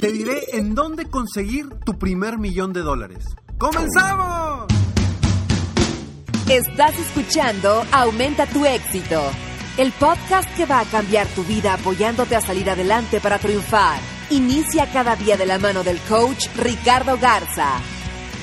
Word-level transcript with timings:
Te 0.00 0.12
diré 0.12 0.56
en 0.56 0.76
dónde 0.76 1.06
conseguir 1.06 1.68
tu 1.84 1.98
primer 1.98 2.38
millón 2.38 2.72
de 2.72 2.82
dólares. 2.82 3.24
¡Comenzamos! 3.58 4.66
Estás 6.48 6.96
escuchando 6.98 7.84
Aumenta 7.90 8.46
tu 8.46 8.64
éxito, 8.64 9.20
el 9.76 9.90
podcast 9.92 10.48
que 10.56 10.66
va 10.66 10.80
a 10.80 10.84
cambiar 10.84 11.26
tu 11.28 11.42
vida 11.42 11.74
apoyándote 11.74 12.36
a 12.36 12.40
salir 12.40 12.70
adelante 12.70 13.20
para 13.20 13.38
triunfar. 13.38 13.98
Inicia 14.30 14.86
cada 14.92 15.16
día 15.16 15.36
de 15.36 15.46
la 15.46 15.58
mano 15.58 15.82
del 15.82 15.98
coach 16.02 16.46
Ricardo 16.56 17.18
Garza, 17.18 17.80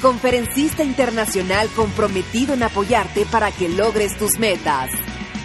conferencista 0.02 0.84
internacional 0.84 1.70
comprometido 1.70 2.54
en 2.54 2.64
apoyarte 2.64 3.26
para 3.28 3.52
que 3.52 3.70
logres 3.70 4.18
tus 4.18 4.38
metas. 4.40 4.90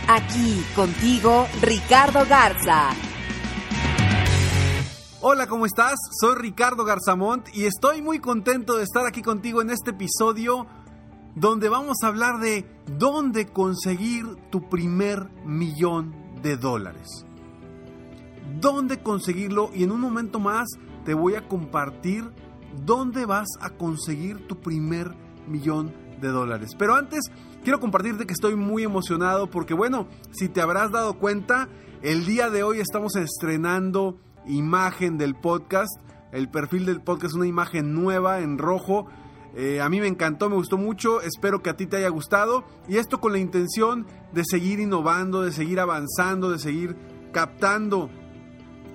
Aquí 0.08 0.64
contigo, 0.74 1.46
Ricardo 1.62 2.26
Garza 2.28 2.90
Hola, 5.22 5.46
¿cómo 5.46 5.66
estás? 5.66 5.96
Soy 6.18 6.34
Ricardo 6.36 6.82
Garzamont 6.82 7.46
y 7.54 7.66
estoy 7.66 8.00
muy 8.00 8.20
contento 8.20 8.78
de 8.78 8.84
estar 8.84 9.04
aquí 9.06 9.20
contigo 9.20 9.60
en 9.60 9.68
este 9.68 9.90
episodio 9.90 10.66
donde 11.34 11.68
vamos 11.68 11.98
a 12.02 12.06
hablar 12.06 12.40
de 12.40 12.64
dónde 12.96 13.44
conseguir 13.44 14.24
tu 14.50 14.70
primer 14.70 15.28
millón 15.44 16.14
de 16.40 16.56
dólares. 16.56 17.26
Dónde 18.62 19.02
conseguirlo 19.02 19.70
y 19.74 19.84
en 19.84 19.92
un 19.92 20.00
momento 20.00 20.40
más 20.40 20.66
te 21.04 21.12
voy 21.12 21.34
a 21.34 21.46
compartir 21.46 22.24
dónde 22.86 23.26
vas 23.26 23.48
a 23.60 23.68
conseguir 23.68 24.48
tu 24.48 24.58
primer 24.58 25.14
millón 25.46 25.92
de 26.22 26.28
dólares. 26.28 26.70
Pero 26.78 26.94
antes 26.94 27.30
quiero 27.62 27.78
compartirte 27.78 28.24
que 28.24 28.32
estoy 28.32 28.54
muy 28.54 28.84
emocionado 28.84 29.50
porque 29.50 29.74
bueno, 29.74 30.08
si 30.30 30.48
te 30.48 30.62
habrás 30.62 30.90
dado 30.92 31.18
cuenta, 31.18 31.68
el 32.00 32.24
día 32.24 32.48
de 32.48 32.62
hoy 32.62 32.80
estamos 32.80 33.16
estrenando 33.16 34.16
imagen 34.46 35.18
del 35.18 35.34
podcast. 35.34 36.00
El 36.32 36.48
perfil 36.48 36.86
del 36.86 37.00
podcast 37.00 37.32
es 37.32 37.34
una 37.34 37.46
imagen 37.46 37.94
nueva 37.94 38.40
en 38.40 38.58
rojo. 38.58 39.06
Eh, 39.56 39.80
a 39.80 39.88
mí 39.88 40.00
me 40.00 40.06
encantó, 40.06 40.48
me 40.48 40.56
gustó 40.56 40.78
mucho. 40.78 41.20
Espero 41.22 41.62
que 41.62 41.70
a 41.70 41.76
ti 41.76 41.86
te 41.86 41.96
haya 41.96 42.08
gustado. 42.08 42.64
Y 42.88 42.96
esto 42.96 43.20
con 43.20 43.32
la 43.32 43.38
intención 43.38 44.06
de 44.32 44.44
seguir 44.44 44.80
innovando, 44.80 45.42
de 45.42 45.52
seguir 45.52 45.80
avanzando, 45.80 46.50
de 46.50 46.58
seguir 46.58 46.96
captando 47.32 48.10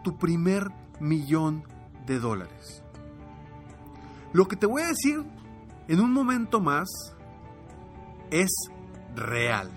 tu 0.03 0.17
primer 0.17 0.67
millón 0.99 1.63
de 2.05 2.19
dólares? 2.19 2.83
Lo 4.33 4.47
que 4.47 4.57
te 4.57 4.65
voy 4.65 4.81
a 4.81 4.87
decir 4.87 5.23
en 5.87 6.01
un 6.01 6.11
momento 6.11 6.59
más 6.59 6.89
es 8.31 8.51
real. 9.15 9.71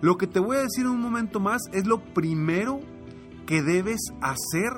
Lo 0.00 0.18
que 0.18 0.26
te 0.26 0.40
voy 0.40 0.56
a 0.56 0.62
decir 0.62 0.84
en 0.84 0.90
un 0.90 1.00
momento 1.00 1.38
más 1.38 1.62
es 1.72 1.86
lo 1.86 2.02
primero 2.02 2.80
que 3.46 3.62
debes 3.62 4.00
hacer 4.20 4.72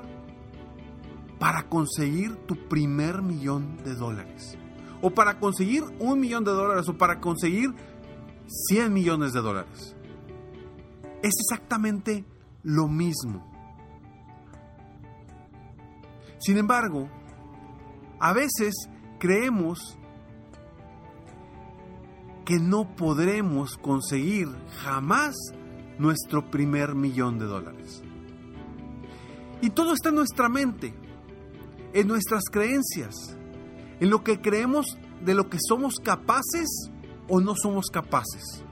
para 1.39 1.71
conseguir 1.71 2.37
tu 2.37 2.69
primer 2.69 3.23
millón 3.23 3.79
de 3.83 3.95
dólares. 3.95 4.59
O 5.01 5.11
para 5.11 5.41
conseguir 5.41 5.85
un 5.99 6.21
millón 6.21 6.45
de 6.45 6.53
dólares 6.53 6.87
o 6.89 6.99
para 6.99 7.21
conseguir 7.21 7.71
100 8.69 8.93
millones 8.93 9.33
de 9.33 9.41
dólares 9.41 9.97
es 11.25 11.33
exactamente 11.41 12.27
lo 12.63 12.87
mismo. 12.87 13.51
Sin 16.39 16.59
embargo, 16.59 17.09
a 18.21 18.35
veces 18.35 18.75
creemos 19.19 19.99
que 22.45 22.59
no 22.59 22.95
podremos 22.95 23.79
conseguir 23.79 24.49
jamás 24.83 25.35
nuestro 25.99 26.51
primer 26.51 26.95
millón 26.95 27.39
de 27.39 27.47
dólares. 27.47 28.03
Y 29.63 29.71
todo 29.71 29.95
está 29.95 30.11
en 30.11 30.17
nuestra 30.17 30.51
mente, 30.51 30.95
en 31.95 32.07
nuestras 32.07 32.43
creencias, 32.53 33.15
en 33.99 34.11
lo 34.11 34.23
que 34.23 34.43
creemos 34.43 34.99
de 35.25 35.33
lo 35.33 35.49
que 35.49 35.57
somos 35.67 35.95
capaces 36.05 36.91
o 37.29 37.41
no 37.41 37.55
somos 37.57 37.87
capaces. 37.87 38.64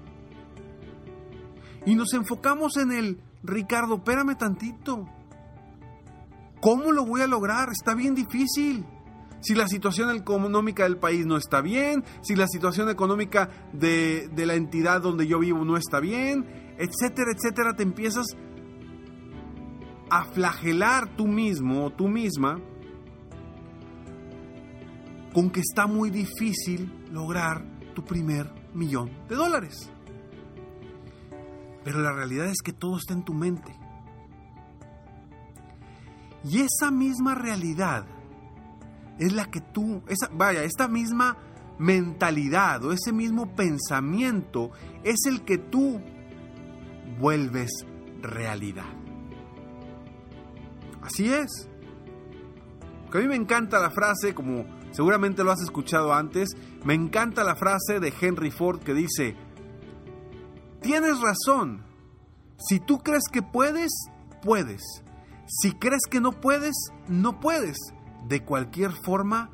Y 1.84 1.94
nos 1.94 2.12
enfocamos 2.14 2.76
en 2.76 2.92
el, 2.92 3.20
Ricardo, 3.42 3.96
espérame 3.96 4.36
tantito. 4.36 5.08
¿Cómo 6.60 6.92
lo 6.92 7.04
voy 7.04 7.22
a 7.22 7.26
lograr? 7.26 7.68
Está 7.70 7.94
bien 7.94 8.14
difícil. 8.14 8.86
Si 9.40 9.56
la 9.56 9.66
situación 9.66 10.14
económica 10.14 10.84
del 10.84 10.98
país 10.98 11.26
no 11.26 11.36
está 11.36 11.60
bien, 11.60 12.04
si 12.22 12.36
la 12.36 12.46
situación 12.46 12.88
económica 12.88 13.50
de, 13.72 14.28
de 14.28 14.46
la 14.46 14.54
entidad 14.54 15.00
donde 15.00 15.26
yo 15.26 15.40
vivo 15.40 15.64
no 15.64 15.76
está 15.76 15.98
bien, 15.98 16.74
etcétera, 16.78 17.32
etcétera, 17.36 17.74
te 17.74 17.82
empiezas 17.82 18.26
a 20.08 20.24
flagelar 20.26 21.16
tú 21.16 21.26
mismo 21.26 21.86
o 21.86 21.90
tú 21.90 22.06
misma 22.06 22.60
con 25.32 25.50
que 25.50 25.60
está 25.60 25.86
muy 25.86 26.10
difícil 26.10 26.92
lograr 27.10 27.64
tu 27.94 28.04
primer 28.04 28.52
millón 28.74 29.10
de 29.28 29.34
dólares. 29.34 29.91
Pero 31.84 32.00
la 32.00 32.12
realidad 32.12 32.46
es 32.46 32.62
que 32.62 32.72
todo 32.72 32.96
está 32.96 33.14
en 33.14 33.24
tu 33.24 33.34
mente. 33.34 33.76
Y 36.44 36.60
esa 36.60 36.90
misma 36.90 37.34
realidad 37.34 38.04
es 39.18 39.32
la 39.32 39.46
que 39.50 39.60
tú, 39.60 40.02
esa, 40.08 40.28
vaya, 40.32 40.64
esta 40.64 40.88
misma 40.88 41.36
mentalidad 41.78 42.84
o 42.84 42.92
ese 42.92 43.12
mismo 43.12 43.54
pensamiento 43.54 44.70
es 45.04 45.20
el 45.26 45.42
que 45.42 45.58
tú 45.58 46.00
vuelves 47.18 47.70
realidad. 48.20 48.86
Así 51.02 51.32
es. 51.32 51.68
Que 53.10 53.18
a 53.18 53.20
mí 53.20 53.28
me 53.28 53.36
encanta 53.36 53.80
la 53.80 53.90
frase, 53.90 54.34
como 54.34 54.64
seguramente 54.92 55.44
lo 55.44 55.50
has 55.50 55.60
escuchado 55.60 56.14
antes, 56.14 56.50
me 56.84 56.94
encanta 56.94 57.44
la 57.44 57.56
frase 57.56 58.00
de 58.00 58.12
Henry 58.18 58.50
Ford 58.50 58.80
que 58.80 58.94
dice, 58.94 59.36
Tienes 60.82 61.20
razón. 61.20 61.84
Si 62.58 62.80
tú 62.80 62.98
crees 62.98 63.24
que 63.30 63.42
puedes, 63.42 63.90
puedes. 64.42 64.82
Si 65.46 65.72
crees 65.72 66.02
que 66.10 66.20
no 66.20 66.32
puedes, 66.32 66.74
no 67.08 67.40
puedes. 67.40 67.76
De 68.28 68.44
cualquier 68.44 68.92
forma, 69.04 69.50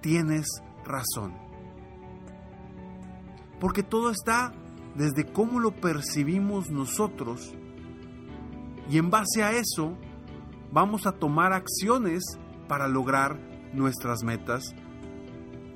tienes 0.00 0.46
razón. 0.84 1.34
Porque 3.60 3.82
todo 3.82 4.10
está 4.10 4.52
desde 4.94 5.26
cómo 5.32 5.60
lo 5.60 5.72
percibimos 5.72 6.70
nosotros 6.70 7.54
y 8.90 8.98
en 8.98 9.10
base 9.10 9.42
a 9.42 9.52
eso 9.52 9.96
vamos 10.72 11.06
a 11.06 11.12
tomar 11.12 11.52
acciones 11.52 12.22
para 12.68 12.88
lograr 12.88 13.38
nuestras 13.72 14.22
metas 14.22 14.74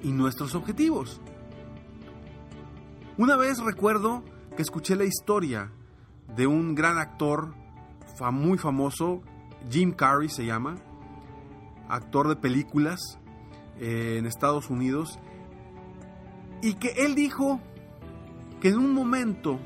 y 0.02 0.12
nuestros 0.12 0.54
objetivos. 0.54 1.20
Una 3.18 3.36
vez 3.36 3.58
recuerdo 3.58 4.24
que 4.54 4.62
escuché 4.62 4.96
la 4.96 5.04
historia 5.04 5.70
de 6.36 6.46
un 6.46 6.74
gran 6.74 6.98
actor 6.98 7.54
muy 8.30 8.58
famoso, 8.58 9.22
Jim 9.70 9.92
Carrey 9.92 10.28
se 10.28 10.46
llama, 10.46 10.76
actor 11.88 12.28
de 12.28 12.36
películas 12.36 13.18
eh, 13.80 14.16
en 14.18 14.26
Estados 14.26 14.70
Unidos, 14.70 15.18
y 16.62 16.74
que 16.74 16.92
él 17.04 17.14
dijo 17.14 17.60
que 18.60 18.68
en 18.68 18.78
un 18.78 18.92
momento 18.92 19.58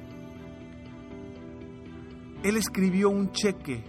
él 2.43 2.57
escribió 2.57 3.11
un 3.11 3.31
cheque. 3.33 3.85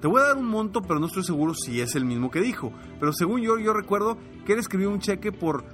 Te 0.00 0.08
voy 0.08 0.20
a 0.20 0.28
dar 0.28 0.36
un 0.36 0.48
monto, 0.48 0.80
pero 0.82 1.00
no 1.00 1.06
estoy 1.06 1.24
seguro 1.24 1.54
si 1.54 1.80
es 1.80 1.94
el 1.94 2.04
mismo 2.04 2.30
que 2.30 2.40
dijo. 2.40 2.72
Pero 3.00 3.12
según 3.12 3.40
yo, 3.40 3.58
yo 3.58 3.72
recuerdo 3.72 4.18
que 4.44 4.52
él 4.52 4.58
escribió 4.58 4.90
un 4.90 5.00
cheque 5.00 5.32
por, 5.32 5.64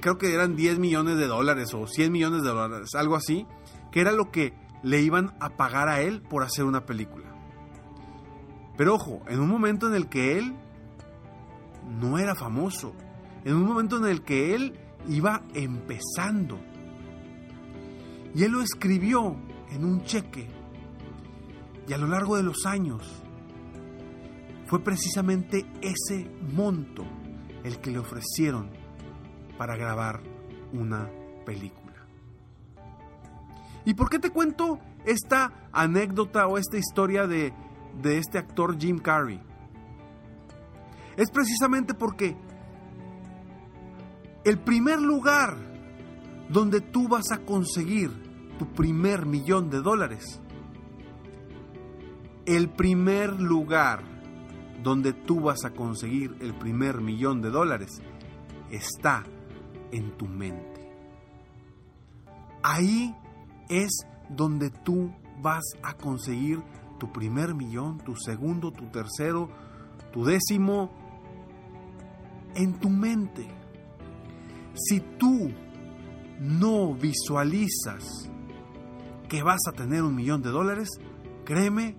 creo 0.00 0.18
que 0.18 0.34
eran 0.34 0.56
10 0.56 0.78
millones 0.78 1.16
de 1.16 1.26
dólares 1.26 1.72
o 1.74 1.86
100 1.86 2.12
millones 2.12 2.42
de 2.42 2.48
dólares, 2.50 2.94
algo 2.94 3.16
así, 3.16 3.46
que 3.92 4.00
era 4.00 4.12
lo 4.12 4.30
que 4.30 4.54
le 4.82 5.00
iban 5.02 5.34
a 5.40 5.50
pagar 5.50 5.88
a 5.88 6.00
él 6.00 6.22
por 6.22 6.42
hacer 6.42 6.64
una 6.64 6.86
película. 6.86 7.26
Pero 8.76 8.94
ojo, 8.94 9.22
en 9.28 9.40
un 9.40 9.48
momento 9.48 9.88
en 9.88 9.94
el 9.94 10.08
que 10.08 10.38
él 10.38 10.56
no 12.00 12.18
era 12.18 12.34
famoso, 12.34 12.94
en 13.44 13.54
un 13.54 13.64
momento 13.64 13.98
en 13.98 14.06
el 14.06 14.22
que 14.22 14.54
él 14.54 14.78
iba 15.08 15.42
empezando. 15.54 16.58
Y 18.34 18.44
él 18.44 18.52
lo 18.52 18.62
escribió 18.62 19.36
en 19.70 19.84
un 19.84 20.02
cheque. 20.04 20.48
Y 21.86 21.92
a 21.92 21.98
lo 21.98 22.06
largo 22.06 22.36
de 22.36 22.42
los 22.42 22.64
años 22.66 23.22
fue 24.66 24.82
precisamente 24.82 25.66
ese 25.80 26.30
monto 26.54 27.04
el 27.64 27.80
que 27.80 27.90
le 27.90 27.98
ofrecieron 27.98 28.70
para 29.60 29.76
grabar 29.76 30.22
una 30.72 31.06
película. 31.44 31.96
¿Y 33.84 33.92
por 33.92 34.08
qué 34.08 34.18
te 34.18 34.30
cuento 34.30 34.78
esta 35.04 35.68
anécdota 35.70 36.46
o 36.46 36.56
esta 36.56 36.78
historia 36.78 37.26
de, 37.26 37.52
de 38.02 38.16
este 38.16 38.38
actor 38.38 38.78
Jim 38.78 38.98
Carrey? 38.98 39.38
Es 41.14 41.30
precisamente 41.30 41.92
porque 41.92 42.38
el 44.46 44.58
primer 44.60 44.98
lugar 44.98 45.58
donde 46.48 46.80
tú 46.80 47.06
vas 47.06 47.30
a 47.30 47.40
conseguir 47.40 48.10
tu 48.58 48.66
primer 48.66 49.26
millón 49.26 49.68
de 49.68 49.82
dólares. 49.82 50.40
El 52.46 52.70
primer 52.70 53.38
lugar 53.38 54.04
donde 54.82 55.12
tú 55.12 55.38
vas 55.38 55.66
a 55.66 55.74
conseguir 55.74 56.34
el 56.40 56.54
primer 56.54 57.02
millón 57.02 57.42
de 57.42 57.50
dólares 57.50 58.00
está 58.70 59.22
en 59.92 60.16
tu 60.16 60.26
mente. 60.26 60.90
Ahí 62.62 63.14
es 63.68 63.90
donde 64.28 64.70
tú 64.70 65.10
vas 65.42 65.64
a 65.82 65.94
conseguir 65.94 66.62
tu 66.98 67.12
primer 67.12 67.54
millón, 67.54 67.98
tu 67.98 68.14
segundo, 68.16 68.70
tu 68.72 68.86
tercero, 68.86 69.48
tu 70.12 70.24
décimo, 70.24 70.90
en 72.54 72.78
tu 72.78 72.90
mente 72.90 73.60
si 74.74 75.00
tú 75.00 75.50
no 76.40 76.94
visualizas 76.94 78.30
que 79.28 79.42
vas 79.42 79.60
a 79.68 79.72
tener 79.72 80.02
un 80.02 80.14
millón 80.14 80.42
de 80.42 80.50
dólares, 80.50 80.88
créeme, 81.44 81.96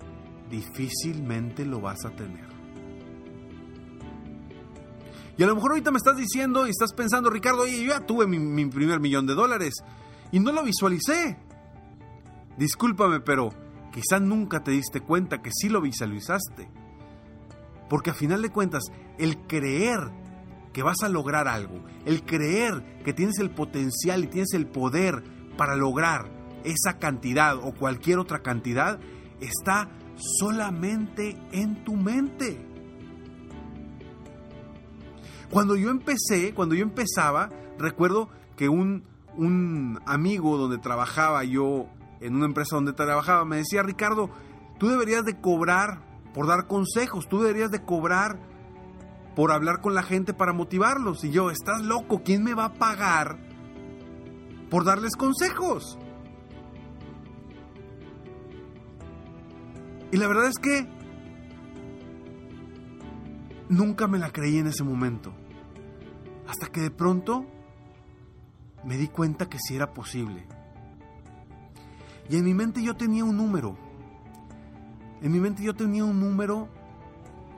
difícilmente 0.50 1.66
lo 1.66 1.80
vas 1.80 2.04
a 2.06 2.12
tener. 2.12 2.51
Y 5.42 5.44
a 5.44 5.48
lo 5.48 5.56
mejor 5.56 5.72
ahorita 5.72 5.90
me 5.90 5.98
estás 5.98 6.18
diciendo 6.18 6.68
y 6.68 6.70
estás 6.70 6.94
pensando, 6.94 7.32
Ricardo, 7.32 7.64
oye, 7.64 7.84
yo 7.84 7.94
ya 7.94 8.06
tuve 8.06 8.28
mi, 8.28 8.38
mi 8.38 8.64
primer 8.68 9.00
millón 9.00 9.26
de 9.26 9.34
dólares 9.34 9.74
y 10.32 10.40
no 10.40 10.52
lo 10.52 10.62
visualicé. 10.62 11.36
Discúlpame, 12.60 13.22
pero 13.22 13.50
quizá 13.92 14.20
nunca 14.20 14.64
te 14.64 14.70
diste 14.70 15.02
cuenta 15.02 15.42
que 15.42 15.50
sí 15.52 15.68
lo 15.68 15.82
visualizaste. 15.82 16.70
Porque 17.90 18.12
a 18.12 18.14
final 18.14 18.44
de 18.44 18.52
cuentas, 18.52 18.84
el 19.18 19.40
creer 19.48 20.12
que 20.74 20.84
vas 20.84 21.02
a 21.02 21.10
lograr 21.10 21.48
algo, 21.48 21.84
el 22.06 22.24
creer 22.24 23.02
que 23.04 23.14
tienes 23.14 23.40
el 23.40 23.50
potencial 23.50 24.24
y 24.24 24.28
tienes 24.28 24.54
el 24.54 24.68
poder 24.68 25.24
para 25.58 25.76
lograr 25.76 26.30
esa 26.64 27.00
cantidad 27.00 27.56
o 27.56 27.74
cualquier 27.74 28.20
otra 28.20 28.44
cantidad, 28.44 29.00
está 29.40 29.90
solamente 30.16 31.36
en 31.52 31.84
tu 31.84 31.96
mente. 31.96 32.71
Cuando 35.52 35.76
yo 35.76 35.90
empecé, 35.90 36.54
cuando 36.54 36.76
yo 36.76 36.84
empezaba, 36.84 37.50
recuerdo 37.78 38.30
que 38.56 38.70
un, 38.70 39.04
un 39.36 40.00
amigo 40.06 40.58
donde 40.58 40.78
trabajaba 40.78 41.44
yo, 41.44 41.88
en 42.22 42.36
una 42.36 42.46
empresa 42.46 42.78
donde 42.78 42.94
trabajaba, 42.94 43.44
me 43.44 43.58
decía, 43.58 43.84
Ricardo, 43.84 44.30
tú 44.80 44.88
deberías 44.88 45.26
de 45.26 45.40
cobrar 45.40 46.02
por 46.34 46.48
dar 46.48 46.68
consejos, 46.68 47.28
tú 47.28 47.42
deberías 47.42 47.70
de 47.70 47.84
cobrar 47.84 48.40
por 49.36 49.52
hablar 49.52 49.82
con 49.82 49.94
la 49.94 50.04
gente 50.04 50.34
para 50.34 50.54
motivarlos. 50.54 51.24
Y 51.24 51.32
yo, 51.32 51.52
estás 51.52 51.82
loco, 51.82 52.22
¿quién 52.24 52.44
me 52.44 52.54
va 52.54 52.66
a 52.66 52.74
pagar 52.74 53.38
por 54.70 54.86
darles 54.86 55.16
consejos? 55.16 55.98
Y 60.12 60.18
la 60.18 60.28
verdad 60.28 60.48
es 60.48 60.58
que 60.58 60.88
nunca 63.70 64.08
me 64.08 64.20
la 64.20 64.32
creí 64.32 64.58
en 64.58 64.68
ese 64.68 64.84
momento. 64.84 65.34
Hasta 66.52 66.68
que 66.68 66.82
de 66.82 66.92
pronto 66.92 67.46
me 68.84 68.98
di 68.98 69.08
cuenta 69.08 69.48
que 69.48 69.58
sí 69.58 69.74
era 69.74 69.94
posible. 69.94 70.46
Y 72.30 72.36
en 72.36 72.44
mi 72.44 72.54
mente 72.54 72.84
yo 72.84 72.94
tenía 72.98 73.24
un 73.24 73.38
número. 73.38 73.78
En 75.22 75.32
mi 75.32 75.40
mente 75.40 75.64
yo 75.64 75.74
tenía 75.74 76.04
un 76.04 76.20
número 76.20 76.68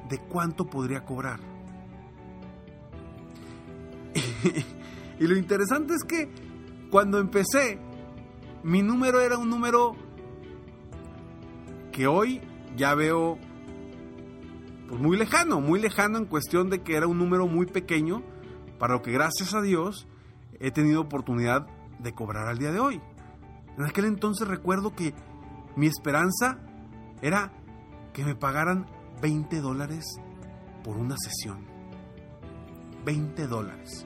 de 0.09 0.19
cuánto 0.19 0.67
podría 0.67 1.03
cobrar. 1.03 1.39
y 5.19 5.25
lo 5.25 5.37
interesante 5.37 5.95
es 5.95 6.03
que 6.03 6.29
cuando 6.91 7.17
empecé, 7.17 7.79
mi 8.61 8.83
número 8.83 9.21
era 9.21 9.39
un 9.39 9.49
número 9.49 9.95
que 11.91 12.05
hoy 12.05 12.41
ya 12.77 12.93
veo 12.93 13.39
pues 14.87 15.01
muy 15.01 15.17
lejano, 15.17 15.61
muy 15.61 15.81
lejano 15.81 16.19
en 16.19 16.25
cuestión 16.25 16.69
de 16.69 16.83
que 16.83 16.95
era 16.95 17.07
un 17.07 17.17
número 17.17 17.47
muy 17.47 17.65
pequeño 17.65 18.21
para 18.79 18.93
lo 18.93 19.01
que 19.01 19.11
gracias 19.11 19.53
a 19.53 19.61
Dios 19.61 20.07
he 20.59 20.71
tenido 20.71 21.01
oportunidad 21.01 21.67
de 21.99 22.13
cobrar 22.13 22.47
al 22.47 22.57
día 22.57 22.71
de 22.71 22.79
hoy. 22.79 23.01
En 23.77 23.85
aquel 23.85 24.05
entonces 24.05 24.47
recuerdo 24.47 24.93
que 24.95 25.13
mi 25.75 25.87
esperanza 25.87 26.59
era 27.21 27.51
que 28.13 28.23
me 28.23 28.35
pagaran 28.35 28.85
20 29.21 29.61
dólares 29.61 30.05
por 30.83 30.97
una 30.97 31.15
sesión. 31.17 31.65
20 33.05 33.47
dólares. 33.47 34.05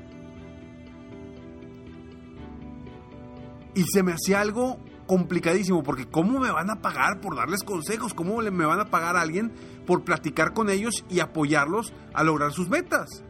Y 3.76 3.84
se 3.94 4.02
me 4.02 4.14
hacía 4.14 4.42
algo 4.42 4.80
complicadísimo, 5.06 5.84
porque 5.84 6.08
¿cómo 6.08 6.40
me 6.40 6.52
van 6.52 6.70
a 6.70 6.82
pagar 6.82 7.22
por 7.22 7.36
darles 7.36 7.64
consejos? 7.64 8.14
¿Cómo 8.14 8.38
me 8.42 8.66
van 8.66 8.80
a 8.80 8.86
pagar 8.86 9.16
a 9.16 9.22
alguien 9.22 9.52
por 9.86 10.04
platicar 10.04 10.54
con 10.54 10.70
ellos 10.70 11.06
y 11.10 11.20
apoyarlos 11.20 11.94
a 12.14 12.24
lograr 12.24 12.52
sus 12.52 12.70
metas? 12.70 13.24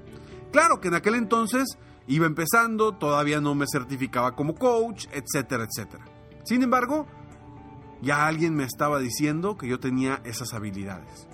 Claro 0.52 0.80
que 0.80 0.88
en 0.88 0.96
aquel 0.96 1.16
entonces 1.16 1.78
iba 2.08 2.26
empezando, 2.26 2.94
todavía 2.94 3.42
no 3.42 3.54
me 3.56 3.66
certificaba 3.72 4.36
como 4.36 4.56
coach, 4.56 5.08
etcétera, 5.12 5.66
etcétera. 5.66 6.06
Sin 6.46 6.64
embargo, 6.64 7.06
ya 8.02 8.28
alguien 8.28 8.56
me 8.56 8.64
estaba 8.64 9.00
diciendo 9.00 9.58
que 9.58 9.68
yo 9.68 9.80
tenía 9.80 10.22
esas 10.24 10.54
habilidades. 10.54 11.28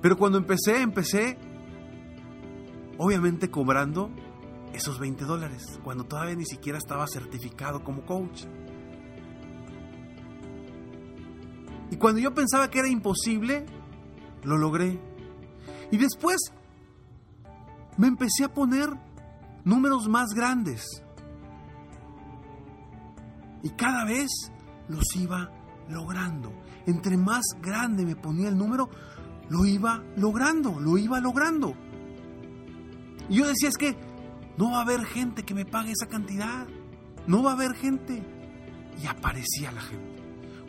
Pero 0.00 0.16
cuando 0.16 0.38
empecé, 0.38 0.80
empecé 0.80 1.36
obviamente 2.98 3.50
cobrando 3.50 4.10
esos 4.72 4.98
20 4.98 5.24
dólares, 5.24 5.80
cuando 5.82 6.04
todavía 6.04 6.34
ni 6.34 6.44
siquiera 6.44 6.78
estaba 6.78 7.06
certificado 7.06 7.82
como 7.82 8.04
coach. 8.04 8.44
Y 11.90 11.96
cuando 11.96 12.20
yo 12.20 12.34
pensaba 12.34 12.70
que 12.70 12.80
era 12.80 12.88
imposible, 12.88 13.64
lo 14.44 14.58
logré. 14.58 15.00
Y 15.90 15.96
después 15.96 16.38
me 17.96 18.06
empecé 18.06 18.44
a 18.44 18.52
poner 18.52 18.90
números 19.64 20.08
más 20.08 20.28
grandes. 20.34 21.02
Y 23.62 23.70
cada 23.70 24.04
vez 24.04 24.28
los 24.88 25.04
iba 25.16 25.50
logrando. 25.88 26.52
Entre 26.86 27.16
más 27.16 27.44
grande 27.60 28.04
me 28.04 28.16
ponía 28.16 28.48
el 28.48 28.56
número, 28.56 28.88
lo 29.48 29.66
iba 29.66 30.02
logrando, 30.16 30.78
lo 30.80 30.96
iba 30.96 31.20
logrando. 31.20 31.74
Y 33.28 33.36
yo 33.36 33.46
decía, 33.46 33.68
es 33.68 33.76
que 33.76 33.96
no 34.56 34.72
va 34.72 34.78
a 34.78 34.82
haber 34.82 35.04
gente 35.04 35.44
que 35.44 35.54
me 35.54 35.64
pague 35.64 35.92
esa 35.92 36.06
cantidad. 36.06 36.66
No 37.26 37.42
va 37.42 37.50
a 37.50 37.54
haber 37.54 37.74
gente. 37.74 38.22
Y 39.02 39.06
aparecía 39.06 39.70
la 39.70 39.80
gente. 39.80 40.22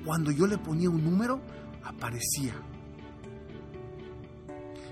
Cuando 0.05 0.31
yo 0.31 0.45
le 0.45 0.57
ponía 0.57 0.89
un 0.89 1.03
número, 1.03 1.41
aparecía. 1.83 2.53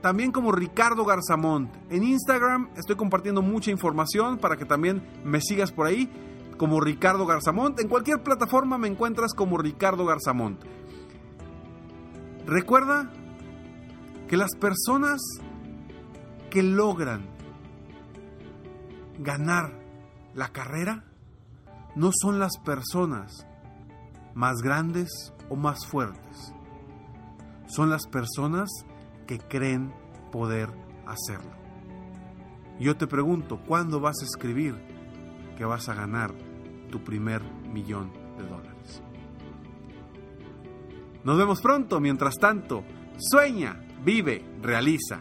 también 0.00 0.32
como 0.32 0.50
Ricardo 0.50 1.04
Garzamont. 1.04 1.70
En 1.90 2.04
Instagram 2.04 2.70
estoy 2.76 2.96
compartiendo 2.96 3.42
mucha 3.42 3.70
información 3.70 4.38
para 4.38 4.56
que 4.56 4.64
también 4.64 5.06
me 5.24 5.42
sigas 5.42 5.72
por 5.72 5.86
ahí 5.86 6.10
como 6.56 6.80
Ricardo 6.80 7.26
Garzamont. 7.26 7.78
En 7.78 7.88
cualquier 7.88 8.22
plataforma 8.22 8.78
me 8.78 8.88
encuentras 8.88 9.34
como 9.34 9.58
Ricardo 9.58 10.06
Garzamont. 10.06 10.58
Recuerda 12.46 13.12
que 14.26 14.38
las 14.38 14.56
personas 14.56 15.20
que 16.48 16.62
logran 16.62 17.26
ganar 19.18 19.79
la 20.34 20.48
carrera 20.48 21.04
no 21.96 22.10
son 22.12 22.38
las 22.38 22.58
personas 22.58 23.46
más 24.34 24.62
grandes 24.62 25.32
o 25.48 25.56
más 25.56 25.86
fuertes. 25.86 26.54
Son 27.66 27.90
las 27.90 28.06
personas 28.06 28.68
que 29.26 29.38
creen 29.38 29.92
poder 30.32 30.70
hacerlo. 31.06 31.52
Yo 32.78 32.96
te 32.96 33.06
pregunto, 33.06 33.60
¿cuándo 33.66 34.00
vas 34.00 34.16
a 34.22 34.24
escribir 34.24 34.74
que 35.56 35.64
vas 35.64 35.88
a 35.88 35.94
ganar 35.94 36.32
tu 36.90 37.04
primer 37.04 37.42
millón 37.42 38.12
de 38.38 38.44
dólares? 38.44 39.02
Nos 41.24 41.36
vemos 41.36 41.60
pronto. 41.60 42.00
Mientras 42.00 42.36
tanto, 42.36 42.84
sueña, 43.18 43.86
vive, 44.02 44.44
realiza. 44.62 45.20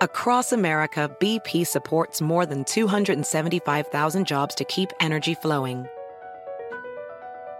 Across 0.00 0.52
America, 0.52 1.10
BP 1.18 1.66
supports 1.66 2.20
more 2.20 2.46
than 2.46 2.62
275,000 2.62 4.26
jobs 4.28 4.54
to 4.54 4.64
keep 4.64 4.92
energy 5.00 5.34
flowing. 5.34 5.88